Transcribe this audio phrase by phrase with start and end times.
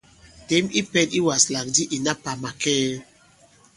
[0.47, 2.85] Těm i pɛ̄n i wàslàk di ìna pà màkɛɛ!